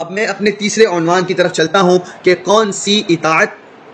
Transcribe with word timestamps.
اب 0.00 0.12
میں 0.12 0.26
اپنے 0.26 0.50
تیسرے 0.50 0.84
عنوان 0.84 1.24
کی 1.24 1.34
طرف 1.34 1.52
چلتا 1.52 1.80
ہوں 1.80 1.98
کہ 2.22 2.34
کون 2.42 2.72
سی 2.72 3.02
اطاعت 3.08 3.48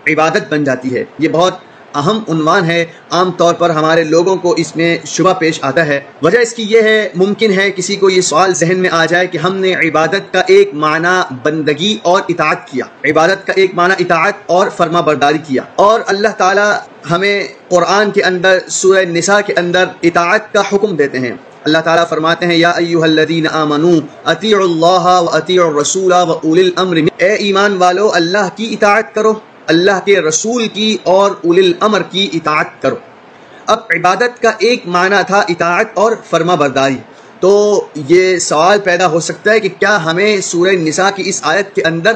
عبادت 0.07 0.43
بن 0.49 0.63
جاتی 0.63 0.95
ہے۔ 0.95 1.03
یہ 1.19 1.29
بہت 1.29 1.53
اہم 1.95 2.23
عنوان 2.27 2.65
ہے۔ 2.65 2.85
عام 3.11 3.31
طور 3.31 3.53
پر 3.53 3.69
ہمارے 3.69 4.03
لوگوں 4.03 4.35
کو 4.37 4.51
اس 4.51 4.75
میں 4.75 4.97
شبہ 5.05 5.33
پیش 5.33 5.59
آتا 5.61 5.87
ہے۔ 5.87 5.99
وجہ 6.21 6.39
اس 6.39 6.53
کی 6.53 6.65
یہ 6.69 6.81
ہے، 6.81 7.09
ممکن 7.15 7.59
ہے 7.59 7.71
کسی 7.71 7.95
کو 7.95 8.09
یہ 8.09 8.21
سوال 8.21 8.53
ذہن 8.53 8.79
میں 8.79 8.89
آ 8.93 9.05
جائے 9.05 9.27
کہ 9.27 9.37
ہم 9.37 9.55
نے 9.55 9.73
عبادت 9.73 10.33
کا 10.33 10.41
ایک 10.47 10.73
معنی 10.73 11.35
بندگی 11.43 11.97
اور 12.01 12.21
اطاعت 12.29 12.67
کیا۔ 12.67 12.85
عبادت 13.09 13.47
کا 13.47 13.53
ایک 13.55 13.75
معنی 13.75 13.93
اطاعت 13.99 14.33
اور 14.45 14.67
فرما 14.69 15.01
برداری 15.01 15.37
کیا۔ 15.37 15.61
اور 15.75 15.99
اللہ 16.07 16.27
تعالی 16.37 16.77
ہمیں 17.11 17.47
قرآن 17.69 18.11
کے 18.11 18.23
اندر، 18.23 18.59
سورہ 18.69 19.05
نساء 19.05 19.39
کے 19.45 19.53
اندر 19.53 19.85
اطاعت 20.03 20.53
کا 20.53 20.61
حکم 20.73 20.95
دیتے 20.95 21.19
ہیں۔ 21.19 21.33
اللہ 21.67 21.81
تعالیٰ 21.83 22.07
فرماتے 22.09 22.45
ہیں، 22.45 22.55
یا 22.55 22.69
ایوہ 22.81 23.03
الذین 23.03 23.47
آمنو، 23.51 23.91
اطیعوا 24.25 24.63
اللہ 24.63 25.07
و 25.23 25.35
اطیعوا 25.35 25.69
الرسول 25.69 26.11
و 26.11 26.31
اولی 26.33 26.61
الامر 26.61 26.97
اے 27.17 27.33
ایمان 27.45 27.77
والو، 27.77 28.09
اللہ 28.13 28.55
کی 28.55 28.67
اطاعت 28.73 29.13
کرو، 29.15 29.33
اللہ 29.67 29.99
کے 30.05 30.19
رسول 30.21 30.67
کی 30.73 30.97
اور 31.03 31.31
اول 31.31 31.57
الامر 31.57 32.01
کی 32.11 32.29
اطاعت 32.33 32.81
کرو۔ 32.81 32.95
اب 33.67 33.79
عبادت 33.95 34.41
کا 34.41 34.51
ایک 34.59 34.87
معنی 34.87 35.21
تھا 35.27 35.39
اطاعت 35.49 35.87
اور 35.93 36.11
فرما 36.29 36.55
برداری 36.55 36.97
تو 37.39 37.87
یہ 37.95 38.37
سوال 38.39 38.79
پیدا 38.79 39.07
ہو 39.07 39.19
سکتا 39.19 39.51
ہے 39.51 39.59
کہ 39.59 39.69
کیا 39.79 40.05
ہمیں 40.05 40.41
سورہ 40.41 40.71
نساء 40.71 41.09
کی 41.15 41.23
اس 41.25 41.39
آیت 41.43 41.75
کے 41.75 41.81
اندر 41.81 42.13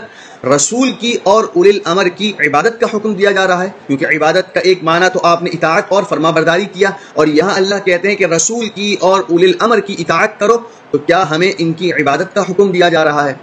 رسول 0.56 0.92
کی 0.92 1.18
اور 1.24 1.44
اول 1.44 1.68
الامر 1.68 2.08
کی 2.08 2.32
عبادت 2.40 2.80
کا 2.80 2.88
حکم 2.94 3.14
دیا 3.14 3.32
جا 3.32 3.48
رہا 3.48 3.64
ہے؟ 3.64 3.70
کیونکہ 3.88 4.06
عبادت 4.06 4.54
کا 4.54 4.60
ایک 4.60 4.84
معنی 4.84 5.06
تو 5.14 5.20
آپ 5.24 5.44
نے 5.44 5.50
اطاعت 5.54 5.84
اور 5.88 6.04
فرما 6.04 6.30
برداری 6.30 6.66
کیا 6.74 6.90
اور 7.14 7.28
یہاں 7.28 7.56
اللہ 7.56 7.76
کہتے 7.86 8.10
ہیں 8.10 8.16
کہ 8.16 8.26
رسول 8.26 8.68
کی 8.68 8.96
اور 9.00 9.24
اول 9.30 9.44
الامر 9.44 9.80
کی 9.80 9.96
اطاعت 10.00 10.40
کرو، 10.40 10.58
تو 10.92 10.98
کیا 10.98 11.30
ہمیں 11.30 11.52
ان 11.58 11.74
کی 11.74 11.92
عبادت 11.92 12.36
کا 12.36 12.42
حکم 12.42 12.72
دیا 12.72 12.90
جا 12.90 13.04
رہا 13.04 13.28
ہے؟ 13.30 13.34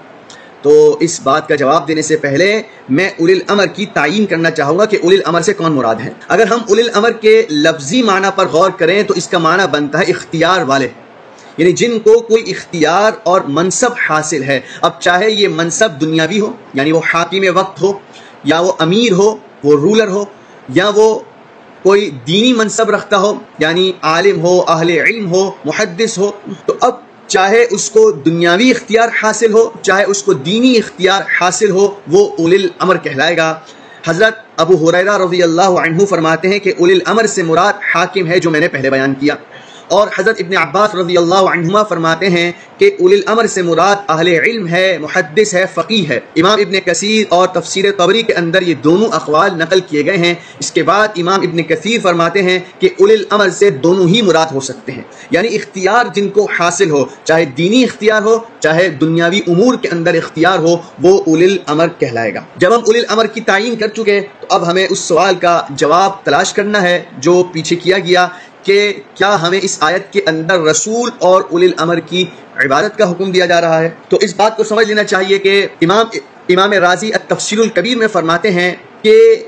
تو 0.63 0.97
اس 1.01 1.21
بات 1.21 1.49
کا 1.49 1.55
جواب 1.55 1.89
دینے 1.89 2.03
سے 2.03 2.17
پہلے 2.17 2.63
میں 2.89 3.09
اول 3.09 3.31
الامر 3.31 3.67
کی 3.67 3.87
تعین 3.87 4.27
کرنا 4.27 4.51
چاہوں 4.51 4.79
گا 4.79 4.85
کہ 4.85 4.99
اول 5.03 5.15
الامر 5.15 5.41
سے 5.41 5.53
کون 5.53 5.73
مراد 5.73 5.95
ہیں 5.95 6.11
اگر 6.29 6.47
ہم 6.47 6.59
اول 6.69 6.79
الامر 6.79 7.11
کے 7.11 7.43
لفظی 7.51 8.03
معنی 8.03 8.29
پر 8.35 8.47
غور 8.47 8.71
کریں 8.71 9.03
تو 9.03 9.15
اس 9.15 9.29
کا 9.29 9.39
معنی 9.39 9.63
بنتا 9.71 9.99
ہے 9.99 10.05
اختیار 10.05 10.63
والے۔ 10.63 10.89
یعنی 11.59 11.73
جن 11.73 11.99
کو 11.99 12.21
کوئی 12.21 12.51
اختیار 12.51 13.13
اور 13.23 13.41
منصب 13.49 13.91
حاصل 14.09 14.43
ہے۔ 14.43 14.61
اب 14.81 15.01
چاہے 15.01 15.31
یہ 15.31 15.49
منصب 15.49 16.01
دنیاوی 16.01 16.41
ہو 16.41 16.53
یعنی 16.75 16.93
وہ 16.93 17.01
حاکم 17.15 17.45
وقت 17.55 17.83
ہو، 17.83 17.93
یا 18.45 18.61
وہ 18.61 18.73
امیر 18.79 19.13
ہو، 19.13 19.37
وہ 19.65 19.77
رولر 19.81 20.09
ہو، 20.09 20.25
یا 20.69 20.91
وہ 20.95 21.19
کوئی 21.83 22.11
دینی 22.27 22.53
منصب 22.53 22.91
رکھتا 22.91 23.19
ہو 23.19 23.35
یعنی 23.59 23.93
عالم 24.03 24.41
ہو، 24.41 24.65
اہل 24.69 24.91
علم 24.91 25.33
ہو، 25.33 25.51
محدث 25.65 26.19
ہو، 26.19 26.31
تو 26.67 26.75
اب 26.81 26.95
چاہے 27.27 27.65
اس 27.71 27.91
کو 27.91 28.11
دنیاوی 28.11 28.71
اختیار 28.71 29.09
حاصل 29.23 29.53
ہو، 29.53 29.71
چاہے 29.83 30.05
اس 30.05 30.23
کو 30.23 30.33
دینی 30.33 30.77
اختیار 30.79 31.23
حاصل 31.41 31.71
ہو، 31.71 31.95
وہ 32.09 32.29
اول 32.39 32.55
الامر 32.55 32.97
کہلائے 32.97 33.37
گا۔ 33.37 33.55
حضرت 34.07 34.35
ابو 34.57 34.89
حریرہ 34.89 35.19
رضی 35.19 35.43
اللہ 35.43 35.79
عنہ 35.83 36.05
فرماتے 36.05 36.49
ہیں 36.49 36.59
کہ 36.59 36.73
اول 36.79 36.91
الامر 36.91 37.27
سے 37.27 37.43
مراد 37.43 37.73
حاکم 37.95 38.27
ہے 38.27 38.39
جو 38.41 38.51
میں 38.51 38.61
نے 38.61 38.69
پہلے 38.69 38.91
بیان 38.91 39.15
کیا۔ 39.15 39.35
اور 39.89 40.09
حضرت 40.19 40.37
ابن 40.39 40.57
عباس 40.57 40.95
رضی 40.95 41.17
اللہ 41.17 41.35
عنہما 41.35 41.83
فرماتے 41.83 42.31
ہیں 42.31 42.53
کہ 42.79 42.91
اول 43.01 43.13
الامر 43.13 43.47
سے 43.47 43.63
مراد 43.63 43.97
اہل 44.09 44.29
علم 44.29 44.69
ہے، 44.69 44.99
محدث 45.01 45.55
ہے 45.55 45.65
فقی 45.75 46.09
ہے۔ 46.09 46.21
امام 46.37 46.59
ابن 46.61 46.81
کثیر 46.81 47.27
اور 47.29 47.49
تفسیر 47.49 47.85
قبری 47.97 48.23
کے 48.23 48.35
اندر 48.35 48.63
یہ 48.63 48.75
دونوں 48.75 49.09
اقوال 49.13 49.51
نقل 49.59 49.81
کیے 49.81 50.07
گئے 50.07 50.17
ہیں۔ 50.17 50.35
اس 50.59 50.73
کے 50.73 50.83
بعد 50.83 51.09
امام 51.17 51.41
ابن 51.41 51.63
کثیر 51.63 52.01
فرماتے 52.03 52.43
ہیں 52.43 52.59
کہ 52.79 52.89
اول 53.01 53.11
الامر 53.11 53.49
سے 53.49 53.71
دونوں 53.71 54.09
ہی 54.09 54.23
مراد 54.23 54.47
ہو 54.47 54.61
سکتے 54.61 54.93
ہیں۔ 54.93 55.03
یعنی 55.31 55.49
اختیار 55.55 56.05
جن 56.15 56.29
کو 56.29 56.49
حاصل 56.59 56.91
ہو، 56.91 57.05
چاہے 57.25 57.45
دینی 57.45 57.85
اختیار 57.85 58.23
ہو، 58.23 58.39
چاہے 58.61 58.89
دنیاوی 58.89 59.41
امور 59.49 59.75
کے 59.75 59.89
اندر 59.89 60.15
اختیار 60.15 60.59
ہو، 60.59 60.77
وہ 61.03 61.23
اول 61.27 61.43
الامر 61.43 61.87
کہلائے 61.99 62.35
گا۔ 62.35 62.41
جب 62.57 62.69
ہم 62.69 62.81
اول 62.87 62.97
الامر 62.97 63.27
کی 63.27 63.41
تعین 63.41 63.77
کر 63.77 63.89
چکے 63.89 64.21
تو 64.41 64.47
اب 64.51 64.71
ہمیں 64.71 64.87
اس 64.91 64.99
سوال 64.99 65.35
کا 65.35 65.63
جواب 65.71 66.25
تلاش 66.25 66.53
کرنا 66.53 66.83
ہے 66.83 67.03
جو 67.19 67.45
پیچھے 67.53 67.77
کیا 67.77 67.99
گیا۔ 67.99 68.29
کہ 68.63 68.93
کیا 69.15 69.43
ہمیں 69.43 69.61
اس 69.63 69.79
آیت 69.81 70.13
کے 70.13 70.21
اندر 70.27 70.61
رسول 70.61 71.11
اور 71.19 71.43
اول 71.51 71.63
الامر 71.63 71.99
کی 71.99 72.25
عبادت 72.65 72.99
کا 72.99 73.11
حکم 73.11 73.31
دیا 73.31 73.47
جا 73.47 73.61
رہا 73.61 73.81
ہے؟ 73.81 73.91
تو 74.09 74.19
اس 74.21 74.35
بات 74.37 74.57
کو 74.57 74.65
سمجھ 74.65 74.87
لینا 74.87 75.05
چاہیے 75.05 75.39
کہ 75.39 75.67
امام 75.81 76.07
امام 76.49 76.73
راضی 76.73 77.13
التفسیر 77.13 77.59
الکبیر 77.59 77.97
میں 77.97 78.09
فرماتے 78.09 78.51
ہیں 78.51 78.75
کہ 79.03 79.45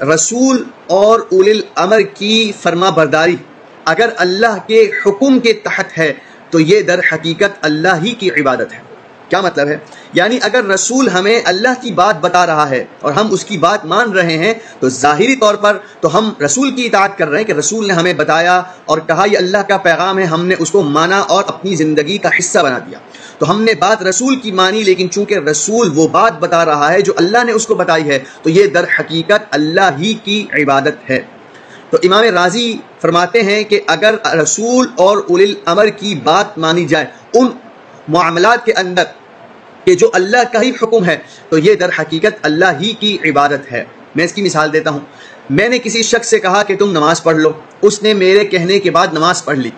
رسول 0.00 0.62
اور 0.86 1.20
اول 1.20 1.50
الامر 1.50 2.00
کی 2.00 2.52
فرما 2.62 2.90
برداری 2.90 3.36
اگر 3.84 4.08
اللہ 4.16 4.56
کے 4.66 4.90
حکم 5.06 5.40
کے 5.40 5.52
تحت 5.52 5.98
ہے، 5.98 6.12
تو 6.50 6.60
یہ 6.60 6.80
در 6.80 7.00
حقیقت 7.12 7.58
اللہ 7.60 8.02
ہی 8.02 8.12
کی 8.12 8.30
عبادت 8.30 8.72
ہے۔ 8.72 8.89
کیا 9.30 9.40
مطلب 9.40 9.68
ہے؟ 9.68 9.76
یعنی 10.12 10.38
اگر 10.42 10.64
رسول 10.64 11.08
ہمیں 11.08 11.40
اللہ 11.44 11.68
کی 11.80 11.92
بات 11.92 12.20
بتا 12.20 12.46
رہا 12.46 12.70
ہے 12.70 12.84
اور 13.00 13.12
ہم 13.12 13.28
اس 13.30 13.44
کی 13.44 13.58
بات 13.58 13.84
مان 13.84 14.12
رہے 14.12 14.38
ہیں، 14.38 14.54
تو 14.80 14.88
ظاہری 14.88 15.36
طور 15.36 15.54
پر 15.54 15.78
تو 16.00 16.18
ہم 16.18 16.32
رسول 16.44 16.70
کی 16.70 16.86
اطاعت 16.86 17.18
کر 17.18 17.28
رہے 17.28 17.38
ہیں 17.38 17.44
کہ 17.44 17.52
رسول 17.52 17.86
نے 17.86 17.92
ہمیں 17.92 18.12
بتایا 18.12 18.62
اور 18.84 18.98
کہا، 18.98 19.24
یہ 19.32 19.38
اللہ 19.38 19.58
کا 19.58 19.76
پیغام 19.76 20.18
ہے، 20.18 20.24
ہم 20.24 20.46
نے 20.46 20.54
اس 20.58 20.70
کو 20.70 20.82
مانا 20.82 21.18
اور 21.18 21.44
اپنی 21.46 21.76
زندگی 21.76 22.18
کا 22.18 22.28
حصہ 22.38 22.58
بنا 22.58 22.78
دیا۔ 22.78 22.98
تو 23.38 23.50
ہم 23.50 23.62
نے 23.62 23.72
بات 23.74 24.02
رسول 24.02 24.36
کی 24.36 24.52
مانی، 24.52 24.82
لیکن 24.82 25.10
چونکہ 25.10 25.38
رسول 25.38 25.90
وہ 25.94 26.08
بات 26.08 26.40
بتا 26.40 26.64
رہا 26.64 26.92
ہے 26.92 27.00
جو 27.00 27.12
اللہ 27.16 27.44
نے 27.44 27.52
اس 27.52 27.66
کو 27.66 27.74
بتائی 27.74 28.08
ہے، 28.08 28.18
تو 28.42 28.50
یہ 28.50 28.66
در 28.66 28.84
حقیقت 28.98 29.46
اللہ 29.50 29.90
ہی 29.98 30.14
کی 30.24 30.46
عبادت 30.52 31.10
ہے۔ 31.10 31.20
تو 31.90 31.98
امام 32.02 32.24
راضی 32.24 32.76
فرماتے 33.00 33.42
ہیں 33.42 33.64
کہ 33.64 33.80
اگر 33.86 34.14
رسول 34.42 34.86
اور 34.96 35.18
اول 35.28 35.40
الامر 35.40 35.86
کی 35.86 36.14
بات 36.14 36.58
مانی 36.58 36.84
جائے، 36.84 37.04
ان 37.34 37.48
معاملات 38.10 38.66
کے 38.66 38.72
اندر 38.72 39.02
کہ 39.84 39.94
جو 39.94 40.10
اللہ 40.12 40.52
کا 40.52 40.62
ہی 40.62 40.70
حکم 40.70 41.04
ہے، 41.04 41.18
تو 41.48 41.58
یہ 41.58 41.74
در 41.74 41.90
حقیقت 41.98 42.38
اللہ 42.42 42.64
ہی 42.80 42.92
کی 42.92 43.18
عبادت 43.24 43.72
ہے۔ 43.72 43.84
میں 44.14 44.24
اس 44.24 44.32
کی 44.32 44.42
مثال 44.42 44.72
دیتا 44.72 44.90
ہوں۔ 44.90 45.00
میں 45.50 45.68
نے 45.68 45.78
کسی 45.78 46.02
شخص 46.02 46.28
سے 46.28 46.38
کہا 46.38 46.62
کہ 46.62 46.76
تم 46.76 46.90
نماز 46.90 47.22
پڑھ 47.22 47.36
لو۔ 47.36 47.52
اس 47.82 48.02
نے 48.02 48.14
میرے 48.14 48.44
کہنے 48.44 48.80
کے 48.80 48.90
بعد 48.90 49.06
نماز 49.12 49.44
پڑھ 49.44 49.58
لی۔ 49.58 49.70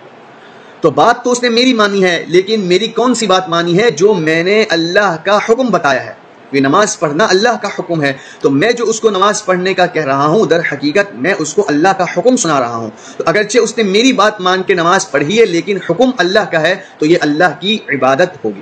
تو 0.81 0.91
بات 0.91 1.25
تو 1.25 1.33
اس 1.33 1.43
نے 1.43 1.49
میری 1.49 1.73
مانی 1.73 2.05
ہے، 2.05 2.25
لیکن 2.29 2.61
میری 2.61 2.87
کون 2.87 3.15
سی 3.15 3.27
بات 3.27 3.49
مانی 3.49 3.79
ہے 3.79 3.91
جو 3.91 4.15
میں 4.15 4.43
نے 4.43 4.65
اللہ 4.69 5.17
کا 5.25 5.39
حکم 5.49 5.71
بتایا 5.71 6.07
ہے؟ 6.07 6.22
کہ 6.53 6.61
نماز 6.61 6.99
پڑھنا 6.99 7.27
اللہ 7.31 7.57
کا 7.63 7.69
حکم 7.79 8.03
ہے، 8.03 8.13
تو 8.41 8.51
میں 8.51 8.73
جو 8.73 8.85
اس 8.85 9.01
کو 9.01 9.11
نماز 9.11 9.45
پڑھنے 9.45 9.75
کا 9.75 9.87
کہہ 9.87 10.05
رہا 10.05 10.27
ہوں، 10.27 10.47
در 10.47 10.61
حقیقت 10.73 11.15
میں 11.15 11.35
اس 11.39 11.55
کو 11.55 11.65
اللہ 11.69 11.89
کا 11.99 12.05
حکم 12.17 12.37
سنا 12.37 12.61
رہا 12.61 12.77
ہوں۔ 12.77 12.91
تو 13.17 13.25
اگرچہ 13.27 13.59
اس 13.59 13.77
نے 13.79 13.83
میری 13.83 14.13
بات 14.13 14.41
مان 14.41 14.63
کے 14.63 14.75
نماز 14.75 15.11
پڑھی 15.11 15.41
ہے، 15.41 15.47
لیکن 15.47 15.79
حکم 15.91 16.11
اللہ 16.19 16.51
کا 16.51 16.61
ہے، 16.61 16.75
تو 16.99 17.07
یہ 17.07 17.19
اللہ 17.21 17.61
کی 17.61 17.79
عبادت 17.89 18.45
ہوگی۔ 18.45 18.61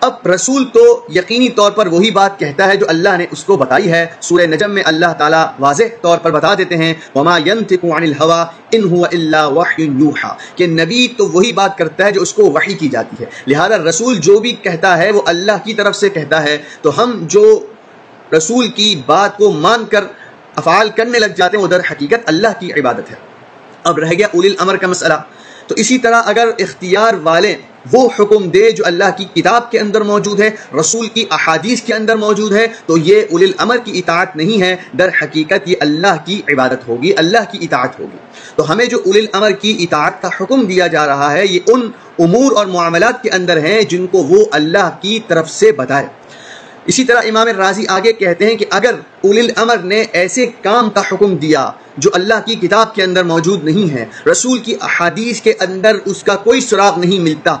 اب 0.00 0.28
رسول 0.28 0.64
تو 0.64 1.06
یقینی 1.14 1.48
طور 1.48 1.70
پر 1.70 1.86
وہی 1.86 2.10
بات 2.10 2.38
کہتا 2.38 2.66
ہے 2.66 2.76
جو 2.76 2.86
اللہ 2.88 3.08
نے 3.18 3.26
اس 3.30 3.44
کو 3.44 3.56
بتائی 3.56 3.92
ہے۔ 3.92 4.06
سورہ 4.20 4.42
نجم 4.42 4.70
میں 4.70 4.82
اللہ 4.86 5.12
تعالیٰ 5.18 5.46
واضح 5.60 5.82
طور 6.02 6.18
پر 6.18 6.30
بتا 6.30 6.54
دیتے 6.54 6.76
ہیں، 6.76 6.94
وما 7.14 7.36
عن 7.36 7.58
الهوى 7.82 8.42
ان 8.70 8.96
هو 8.96 9.04
الا 9.04 9.46
وحی 9.46 9.84
یوحا 9.84 10.34
کہ 10.56 10.66
نبی 10.66 11.08
تو 11.08 11.28
وہی 11.28 11.52
بات 11.52 11.78
کرتا 11.78 12.04
ہے 12.04 12.12
جو 12.12 12.22
اس 12.22 12.34
کو 12.34 12.50
وحی 12.50 12.74
کی 12.74 12.88
جاتی 12.88 13.16
ہے۔ 13.20 13.30
لہذا 13.46 13.78
رسول 13.78 14.16
جو 14.16 14.38
بھی 14.38 14.52
کہتا 14.52 14.98
ہے 14.98 15.10
وہ 15.10 15.22
اللہ 15.26 15.52
کی 15.64 15.74
طرف 15.74 15.96
سے 15.96 16.08
کہتا 16.08 16.42
ہے۔ 16.42 16.58
تو 16.82 17.02
ہم 17.02 17.18
جو 17.20 17.66
رسول 18.36 18.68
کی 18.68 19.02
بات 19.06 19.36
کو 19.36 19.50
مان 19.50 19.84
کر 19.84 20.04
افعال 20.56 20.88
کرنے 20.96 21.18
لگ 21.18 21.34
جاتے 21.36 21.56
ہیں، 21.56 21.62
وہ 21.62 21.68
در 21.68 21.80
حقیقت 21.90 22.20
اللہ 22.26 22.48
کی 22.58 22.72
عبادت 22.72 23.10
ہے۔ 23.10 23.27
اب 23.84 23.98
رہ 23.98 24.10
گیا 24.10 24.26
اول 24.34 24.46
الامر 24.46 24.76
کا 24.76 24.86
مسئلہ۔ 24.86 25.14
تو 25.66 25.74
اسی 25.74 25.98
طرح 25.98 26.22
اگر 26.24 26.48
اختیار 26.58 27.14
والے 27.22 27.56
وہ 27.92 28.08
حکم 28.18 28.48
دے 28.48 28.70
جو 28.70 28.84
اللہ 28.86 29.04
کی 29.16 29.24
کتاب 29.34 29.70
کے 29.70 29.78
اندر 29.78 30.00
موجود 30.00 30.40
ہے، 30.40 30.50
رسول 30.80 31.06
کی 31.06 31.24
احادیث 31.30 31.82
کے 31.82 31.94
اندر 31.94 32.16
موجود 32.16 32.52
ہے، 32.52 32.66
تو 32.86 32.98
یہ 32.98 33.22
اول 33.30 33.42
الامر 33.42 33.76
کی 33.76 33.98
اطاعت 33.98 34.36
نہیں 34.36 34.62
ہے، 34.62 34.76
در 34.98 35.08
حقیقت 35.22 35.68
یہ 35.68 35.76
اللہ 35.80 36.16
کی 36.24 36.42
عبادت 36.48 36.88
ہوگی، 36.88 37.12
اللہ 37.16 37.38
کی 37.50 37.58
اطاعت 37.60 38.00
ہوگی۔ 38.00 38.16
تو 38.56 38.72
ہمیں 38.72 38.86
جو 38.86 38.98
اول 39.06 39.16
الامر 39.16 39.50
کی 39.50 39.76
اطاعت 39.80 40.22
کا 40.22 40.28
حکم 40.40 40.66
دیا 40.66 40.86
جا 40.86 41.06
رہا 41.06 41.32
ہے، 41.32 41.46
یہ 41.46 41.60
ان 41.66 41.90
امور 42.18 42.52
اور 42.52 42.66
معاملات 42.66 43.22
کے 43.22 43.30
اندر 43.30 43.56
ہیں 43.56 43.82
جن 43.82 44.06
کو 44.06 44.18
وہ 44.18 44.44
اللہ 44.52 44.90
کی 45.00 45.20
طرف 45.28 45.50
سے 45.50 45.72
بتائے 45.72 46.06
اسی 46.88 47.04
طرح 47.04 47.20
امام 47.28 47.48
راضی 47.48 47.84
آگے 47.88 48.12
کہتے 48.12 48.46
ہیں 48.46 48.56
کہ 48.56 48.64
اگر 48.70 48.94
اول 49.24 49.38
الامر 49.38 49.78
نے 49.78 50.04
ایسے 50.12 50.46
کام 50.62 50.90
کا 50.90 51.00
حکم 51.12 51.36
دیا 51.36 51.70
جو 51.96 52.10
اللہ 52.14 52.40
کی 52.46 52.54
کتاب 52.54 52.94
کے 52.94 53.02
اندر 53.02 53.24
موجود 53.24 53.64
نہیں 53.64 53.90
ہے، 53.90 54.04
رسول 54.30 54.58
کی 54.58 54.74
احادیث 54.80 55.40
کے 55.40 55.54
اندر 55.60 55.96
اس 56.04 56.22
کا 56.22 56.36
کوئی 56.36 56.60
سراغ 56.60 56.98
نہیں 56.98 57.18
ملتا۔ 57.18 57.56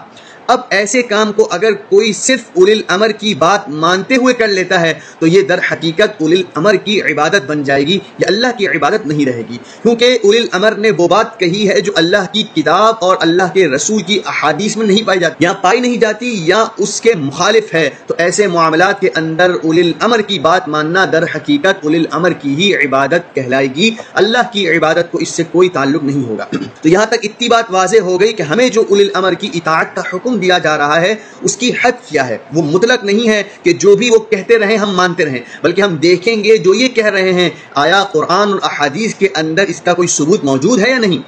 اب 0.48 0.60
ایسے 0.70 1.02
کام 1.02 1.32
کو 1.32 1.48
اگر 1.50 1.72
کوئی 1.72 2.12
صرف 2.12 2.40
اول 2.56 2.70
الامر 2.70 3.10
کی 3.10 3.34
بات 3.34 3.68
مانتے 3.68 4.16
ہوئے 4.16 4.34
کر 4.34 4.48
لیتا 4.48 4.80
ہے، 4.80 4.94
تو 5.18 5.26
یہ 5.26 5.42
در 5.42 5.58
حقیقت 5.72 6.22
اول 6.22 6.32
الامر 6.32 6.74
کی 6.74 7.02
عبادت 7.02 7.46
بن 7.46 7.62
جائے 7.62 7.86
گی، 7.86 7.98
یہ 8.18 8.24
اللہ 8.26 8.46
کی 8.58 8.66
عبادت 8.66 9.06
نہیں 9.06 9.26
رہے 9.26 9.42
گی۔ 9.50 9.58
کیونکہ 9.82 10.18
اول 10.22 10.36
الامر 10.36 10.74
نے 10.74 10.90
وہ 10.98 11.08
بات 11.08 11.40
کہی 11.40 11.68
ہے 11.68 11.80
جو 11.80 11.92
اللہ 11.94 12.32
کی 12.32 12.42
کتاب 12.54 12.94
اور 13.00 13.16
اللہ 13.20 13.42
کے 13.54 13.68
رسول 13.68 14.02
کی 14.02 14.18
احادیث 14.26 14.76
میں 14.76 14.86
نہیں 14.86 15.06
پائی 15.06 15.20
جاتی، 15.20 15.44
یا 15.44 15.52
پائی 15.52 15.80
نہیں 15.80 15.96
جاتی 15.96 16.40
یا 16.44 16.64
اس 16.78 17.00
کے 17.00 17.14
مخالف 17.14 17.74
ہے۔ 17.74 17.90
تو 18.06 18.14
ایسے 18.18 18.46
معاملات 18.46 19.00
کے 19.00 19.08
اندر 19.16 19.50
اول 19.62 19.78
الامر 19.78 20.20
کی 20.20 20.38
بات 20.38 20.68
ماننا 20.68 21.04
در 21.12 21.22
حقیقت 21.22 21.84
اول 21.84 21.94
الامر 21.94 22.30
کی 22.30 22.54
ہی 22.54 22.74
عبادت 22.74 23.34
کہلائے 23.34 23.66
گی۔ 23.76 23.90
اللہ 24.14 24.52
کی 24.52 24.70
عبادت 24.70 25.12
کو 25.12 25.18
اس 25.18 25.28
سے 25.28 25.42
کوئی 25.52 25.68
تعلق 25.68 26.04
نہیں 26.04 26.28
ہوگا۔ 26.28 26.44
تو 26.82 26.88
یہاں 26.88 27.06
تک 27.06 27.18
اتنی 27.22 27.48
بات 27.48 27.64
واضح 27.70 27.98
ہو 27.98 28.20
گئی 28.20 28.32
کہ 28.32 28.42
ہمیں 28.42 28.68
جو 28.68 28.84
اول 28.88 29.00
الامر 29.00 29.32
کی 29.32 29.50
اطاعت 29.54 29.96
کا 29.96 30.02
حکم 30.12 30.37
حکم 30.38 30.46
دیا 30.46 30.58
جا 30.58 30.76
رہا 30.78 31.00
ہے، 31.00 31.14
اس 31.42 31.56
کی 31.56 31.70
حد 31.84 32.08
کیا 32.08 32.28
ہے؟ 32.28 32.38
وہ 32.54 32.62
مطلق 32.62 33.04
نہیں 33.04 33.28
ہے 33.28 33.42
کہ 33.62 33.72
جو 33.72 33.96
بھی 33.96 34.10
وہ 34.10 34.18
کہتے 34.18 34.58
رہیں 34.58 34.76
ہم 34.76 34.94
مانتے 34.94 35.24
رہیں، 35.24 35.40
بلکہ 35.62 35.82
ہم 35.82 35.96
دیکھیں 35.96 36.44
گے 36.44 36.56
جو 36.56 36.74
یہ 36.74 36.88
کہہ 36.88 37.06
رہے 37.06 37.32
ہیں۔ 37.32 37.50
آیا 37.74 38.04
قرآن 38.12 38.52
اور 38.52 38.60
احادیث 38.62 39.14
کے 39.14 39.28
اندر 39.36 39.64
اس 39.68 39.80
کا 39.80 39.94
کوئی 39.94 40.08
ثبوت 40.08 40.44
موجود 40.44 40.80
ہے 40.80 40.90
یا 40.90 40.98
نہیں؟ 40.98 41.18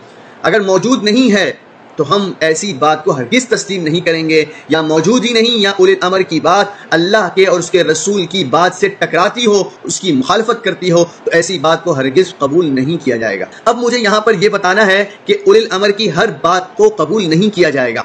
اگر 0.43 0.61
موجود 0.61 1.05
نہیں 1.05 1.33
ہے، 1.33 1.53
تو 1.97 2.17
ہم 2.17 2.33
ایسی 2.41 2.73
بات 2.73 3.05
کو 3.05 3.11
ہرگز 3.11 3.47
تسلیم 3.49 3.83
نہیں 3.83 4.01
کریں 4.01 4.29
گے، 4.29 4.45
یا 4.69 4.83
موجود 4.83 5.25
ہی 5.25 5.33
نہیں، 5.33 5.59
یا 5.59 5.71
اول 5.71 5.95
امر 6.01 6.23
کی 6.23 6.41
بات 6.41 6.67
اللہ 6.91 7.29
کے 7.35 7.47
اور 7.47 7.59
اس 7.59 7.71
کے 7.71 7.85
رسول 7.85 8.27
کی 8.27 8.45
بات 8.45 8.75
سے 8.75 8.89
ٹکراتی 8.89 9.47
ہو، 9.47 9.63
اس 9.83 10.01
کی 10.01 10.13
مخالفت 10.13 10.65
کرتی 10.65 10.91
ہو، 10.91 11.05
تو 11.25 11.31
ایسی 11.33 11.59
بات 11.59 11.85
کو 11.85 11.93
ہرگز 11.93 12.39
قبول 12.39 12.67
نہیں 12.75 13.05
کیا 13.05 13.17
جائے 13.17 13.41
گا۔ 13.41 13.45
اب 13.65 13.79
مجھے 13.79 13.99
یہاں 13.99 14.21
پر 14.21 14.35
یہ 14.35 14.49
بتانا 14.49 14.87
ہے 14.87 15.05
کہ 15.25 15.37
اول 15.47 15.67
امر 15.71 15.91
کی 15.91 16.11
ہر 16.13 16.29
بات 16.43 16.77
کو 16.77 16.89
قبول 16.97 17.29
نہیں 17.31 17.55
کیا 17.55 17.71
جائے 17.71 17.95
گا۔ 17.95 18.03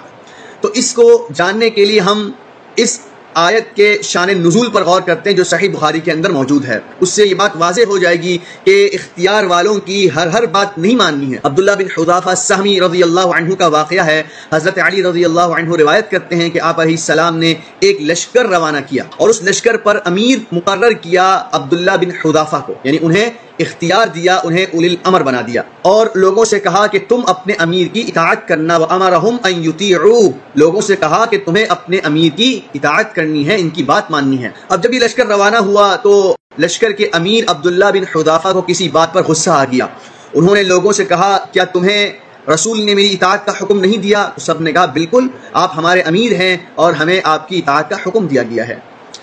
تو 0.66 0.72
اس 0.74 0.94
کو 0.94 1.28
جاننے 1.36 1.70
کے 1.70 1.86
لیے 1.86 2.00
ہم 2.00 2.32
اس 2.76 3.00
آیت 3.34 3.76
کے 3.76 3.98
شان 4.04 4.30
نزول 4.30 4.70
پر 4.70 4.84
غور 4.84 5.02
کرتے 5.02 5.30
ہیں 5.30 5.38
جو 5.38 5.44
صحیح 5.44 5.70
بخاری 5.70 6.00
کے 6.00 6.12
اندر 6.12 6.30
موجود 6.30 6.66
ہے۔ 6.66 6.80
اس 7.00 7.10
سے 7.10 7.26
یہ 7.26 7.36
بات 7.36 7.52
واضح 7.56 7.82
ہو 7.88 7.98
جائے 7.98 8.22
گی 8.22 8.38
کہ 8.64 8.90
اختیار 8.94 9.44
والوں 9.44 9.80
کی 9.80 10.10
ہر 10.16 10.28
ہر 10.28 10.46
بات 10.46 10.78
نہیں 10.78 10.96
ماننی 10.96 11.34
ہے۔ 11.34 11.40
عبداللہ 11.44 11.72
بن 11.72 12.02
حضافہ 12.02 12.36
سہمی 12.36 12.80
رضی 12.80 13.04
اللہ 13.04 13.36
عنہ 13.36 13.56
کا 13.56 13.68
واقعہ 13.68 14.06
ہے۔ 14.06 14.24
حضرت 14.54 14.80
علی 14.80 15.04
رضی 15.04 15.26
اللہ 15.26 15.56
عنہ 15.58 15.76
روایت 15.76 16.12
کرتے 16.12 16.36
ہیں 16.36 16.50
کہ 16.50 16.62
آپ 16.62 16.80
علیہ 16.80 16.94
السلام 16.94 17.38
نے 17.38 17.54
ایک 17.80 18.02
لشکر 18.02 18.46
روانہ 18.46 18.78
کیا 18.90 19.04
اور 19.18 19.30
اس 19.30 19.44
لشکر 19.44 19.78
پر 19.78 20.00
امیر 20.06 20.38
مقرر 20.52 20.92
کیا 20.92 21.44
عبداللہ 21.52 21.92
بن 21.92 22.10
حضافہ 22.26 22.64
کو 22.66 22.74
یعنی 22.84 22.98
انہیں 23.02 23.30
اختیار 23.60 24.08
دیا، 24.08 24.40
انہیں 24.44 24.66
اول 24.74 24.86
الامر 24.86 25.24
بنا 25.24 25.42
دیا۔ 25.42 25.62
اور 25.82 26.08
لوگوں 26.16 26.46
سے 26.46 26.60
کہا 26.60 26.88
کہ 26.88 27.00
تم 27.10 27.22
اپنے 27.28 27.54
امیر 27.58 27.88
کی 27.88 28.02
اطاعت 28.08 28.48
کرنا 28.48 28.78
وامرهم 28.78 29.36
ان 29.44 29.64
يطيعوا 29.66 30.30
لوگوں 30.56 30.82
سے 30.82 30.96
کہا 30.96 31.26
کہ 31.26 31.40
تمہیں 31.46 31.66
اپنے 31.70 31.98
امیر 32.04 32.38
کی 32.38 32.60
اطاعت 32.74 33.16
کرنی 33.16 33.48
ہے، 33.48 33.56
ان 33.60 33.70
کی 33.70 33.84
بات 33.84 34.12
ماننی 34.12 34.44
ہے۔ 34.44 34.50
اب 34.70 34.84
جب 34.84 34.94
یہ 34.94 35.00
لشکر 35.00 35.28
روانہ 35.28 35.58
ہوا، 35.58 35.96
تو 35.96 36.36
لشکر 36.60 36.92
کے 36.92 37.10
امیر 37.12 37.44
عبداللہ 37.48 37.86
بن 37.86 38.18
حذافہ 38.18 38.48
کو 38.54 38.62
کسی 38.62 38.90
بات 38.90 39.14
پر 39.14 39.24
غصہ 39.24 39.50
آ 39.50 39.64
گیا۔ 39.64 39.88
انہوں 40.34 40.56
نے 40.56 40.64
لوگوں 40.64 40.92
سے 40.92 41.06
کہا، 41.06 41.38
کیا 41.52 41.64
تمہیں 41.64 42.12
رسول 42.54 42.82
نے 42.82 42.96
میری 42.96 43.14
اطاعت 43.14 43.46
کا 43.46 43.52
حکم 43.62 43.80
نہیں 43.80 43.98
دیا؟ 43.98 44.30
تو 44.36 44.42
سب 44.42 44.62
نے 44.62 44.72
کہا، 44.72 44.86
بالکل، 44.86 45.28
آپ 45.54 45.72
ہمارے 45.78 46.02
امیر 46.02 46.32
ہیں 46.32 46.58
اور 46.76 46.94
ہمیں 46.94 47.22
آپ 47.24 47.48
کی 47.48 47.58
اطاعت 47.58 47.90
کا 47.90 47.96
حکم 48.08 48.28
دیا 48.28 48.44
گیا 48.44 48.68
ہے۔ 48.68 48.76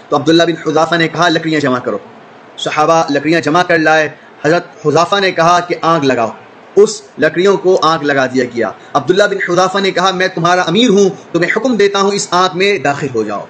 تو 0.08 0.16
عبداللہ 0.16 0.42
بن 0.42 0.68
حذافہ 0.68 0.94
نے 0.94 1.08
کہا، 1.08 1.28
لکڑیاں 1.28 1.60
جمع 1.60 1.78
کرو۔ 1.78 1.98
صحابہ 2.58 3.04
لکڑیاں 3.10 3.40
جمع 3.40 3.62
کر 3.62 3.78
لائے۔ 3.78 4.08
حضرت 4.44 4.86
حضافہ 4.86 5.20
نے 5.20 5.32
کہا 5.32 5.60
کہ 5.60 5.74
آگ 5.82 6.00
لگاؤ۔ 6.00 6.28
اس 6.76 7.02
لکڑیوں 7.18 7.56
کو 7.56 7.78
آگ 7.82 7.98
لگا 7.98 8.26
دیا 8.26 8.44
گیا۔ 8.44 8.70
عبداللہ 8.92 9.24
بن 9.24 9.52
حضافہ 9.52 9.78
نے 9.78 9.90
کہا، 9.90 10.10
میں 10.10 10.28
تمہارا 10.28 10.62
امیر 10.62 10.88
ہوں 10.88 11.10
تمہیں 11.32 11.50
حکم 11.56 11.76
دیتا 11.76 12.00
ہوں 12.00 12.10
اس 12.10 12.28
آگ 12.30 12.48
میں 12.54 12.78
داخل 12.78 13.06
ہو 13.14 13.22
جاؤ۔ 13.22 13.46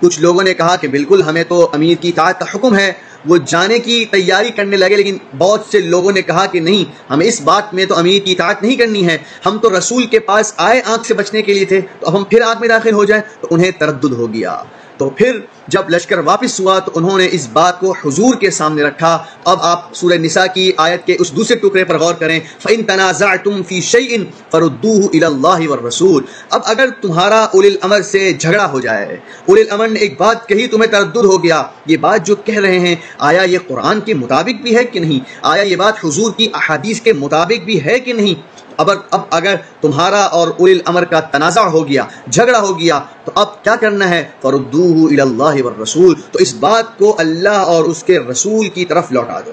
کچھ 0.00 0.20
لوگوں 0.20 0.42
نے 0.42 0.54
کہا 0.54 0.76
کہ 0.76 0.88
بالکل، 0.88 1.22
ہمیں 1.22 1.44
تو 1.48 1.70
امیر 1.72 2.02
کی 2.02 2.08
اطاعت 2.08 2.40
کا 2.40 2.46
حکم 2.54 2.76
ہے۔ 2.76 2.92
وہ 3.26 3.36
جانے 3.46 3.78
کی 3.78 4.04
تیاری 4.04 4.50
کرنے 4.50 4.76
لگے، 4.76 4.96
لیکن 4.96 5.16
بہت 5.38 5.66
سے 5.70 5.80
لوگوں 5.80 6.12
نے 6.12 6.22
کہا 6.22 6.46
کہ 6.46 6.60
نہیں، 6.60 7.12
ہمیں 7.12 7.26
اس 7.26 7.40
بات 7.40 7.74
میں 7.74 7.86
تو 7.86 7.98
امیر 7.98 8.26
کی 8.26 8.32
اطاعت 8.32 8.62
نہیں 8.62 8.76
کرنی 8.76 9.06
ہے۔ 9.06 9.18
ہم 9.46 9.58
تو 9.58 9.78
رسول 9.78 10.06
کے 10.06 10.18
پاس 10.18 10.54
آئے 10.56 10.82
آنکھ 10.84 11.06
سے 11.06 11.14
بچنے 11.14 11.42
کے 11.42 11.54
لیے 11.54 11.64
تھے، 11.64 11.80
تو 12.00 12.06
اب 12.06 12.18
ہم 12.18 12.24
پھر 12.24 12.40
آنکھ 12.40 12.60
میں 12.60 12.68
داخل 12.68 12.92
ہو 12.92 13.04
جائیں، 13.04 13.22
تو 13.40 13.48
انہیں 13.50 13.70
تردد 13.70 14.12
ہو 14.12 14.32
گیا۔ 14.32 14.62
تو 14.96 15.10
پھر 15.10 15.38
جب 15.68 15.90
لشکر 15.90 16.18
واپس 16.18 16.60
ہوا 16.60 16.78
تو 16.78 16.90
انہوں 16.94 17.18
نے 17.18 17.28
اس 17.32 17.48
بات 17.52 17.80
کو 17.80 17.94
حضور 18.04 18.34
کے 18.34 18.50
سامنے 18.50 18.82
رکھا۔ 18.82 19.24
اب 19.44 19.58
آپ 19.60 19.94
سورہ 19.94 20.14
نساء 20.14 20.46
کی 20.54 20.72
آیت 20.76 21.06
کے 21.06 21.16
اس 21.20 21.32
دوسرے 21.36 21.56
ٹکڑے 21.56 21.84
پر 21.84 21.98
غور 21.98 22.14
کریں۔ 22.14 22.40
فَإِن 22.58 22.84
تَنَازَعْتُمْ 22.84 23.66
فِي 23.66 23.80
شَيْءٍ 23.80 24.24
فَرُدُّوهُ 24.50 25.06
إِلَى 25.06 25.24
اللَّهِ 25.24 25.66
وَالرَّسُولِ۔ 25.66 26.26
اب 26.50 26.60
اگر 26.64 26.88
تمہارا 27.02 27.44
اول 27.44 27.66
الامر 27.66 28.00
سے 28.00 28.32
جھگڑا 28.32 28.70
ہو 28.70 28.80
جائے 28.80 29.16
اول 29.46 29.58
الامر 29.58 29.88
نے 29.88 30.00
ایک 30.00 30.20
بات 30.20 30.48
کہی، 30.48 30.66
تمہیں 30.66 30.92
تردد 30.92 31.16
ہو 31.16 31.42
گیا۔ 31.42 31.62
یہ 31.86 31.96
بات 31.96 32.26
جو 32.26 32.36
کہہ 32.36 32.58
رہے 32.58 32.78
ہیں، 32.78 32.96
آیا 33.18 33.42
یہ 33.42 33.58
قرآن 33.68 34.00
کے 34.00 34.14
مطابق 34.14 34.62
بھی 34.62 34.76
ہے 34.76 34.84
کہ 34.84 35.00
نہیں؟ 35.00 35.20
آیا 35.42 35.62
یہ 35.62 35.76
بات 35.76 36.04
حضور 36.04 36.32
کی 36.36 36.48
احادیث 36.54 37.00
کے 37.00 37.12
مطابق 37.12 37.64
بھی 37.64 37.84
ہے 37.84 38.00
کہ 38.00 38.12
نہیں؟ 38.12 38.58
اب 38.76 38.90
اب 39.10 39.20
اگر 39.30 39.54
تمہارا 39.80 40.20
اور 40.20 40.48
اول 40.48 40.70
الامر 40.70 41.04
کا 41.04 41.20
تنازع 41.20 41.60
ہو 41.60 41.88
گیا، 41.88 42.04
جھگڑا 42.30 42.60
ہو 42.60 42.78
گیا، 42.78 43.00
تو 43.24 43.32
اب 43.34 43.64
کیا 43.64 43.76
کرنا 43.76 44.10
ہے؟ 44.10 44.28
فردوہ 44.42 45.06
الی 45.06 45.20
اللہ 45.62 45.70
والرسول، 45.70 46.14
تو 46.32 46.38
اس 46.38 46.54
بات 46.54 46.98
کو 46.98 47.16
اللہ 47.18 47.48
اور 47.48 47.84
اس 47.84 48.02
کے 48.02 48.18
رسول 48.18 48.68
کی 48.68 48.84
طرف 48.84 49.12
لوٹا 49.12 49.40
دو۔ 49.40 49.52